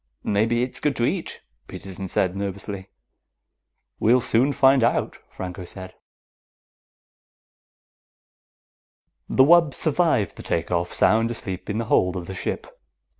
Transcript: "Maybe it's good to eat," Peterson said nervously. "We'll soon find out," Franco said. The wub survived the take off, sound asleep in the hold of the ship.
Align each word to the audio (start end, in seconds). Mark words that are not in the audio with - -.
"Maybe 0.23 0.63
it's 0.63 0.79
good 0.79 0.95
to 0.95 1.05
eat," 1.05 1.41
Peterson 1.67 2.07
said 2.07 2.35
nervously. 2.35 2.89
"We'll 3.99 4.19
soon 4.19 4.51
find 4.51 4.83
out," 4.83 5.17
Franco 5.29 5.63
said. 5.63 5.93
The 9.29 9.43
wub 9.43 9.75
survived 9.75 10.37
the 10.37 10.41
take 10.41 10.71
off, 10.71 10.91
sound 10.91 11.29
asleep 11.29 11.69
in 11.69 11.77
the 11.77 11.85
hold 11.85 12.15
of 12.15 12.25
the 12.25 12.33
ship. 12.33 12.81